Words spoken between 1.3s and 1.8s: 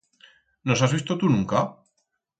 nunca?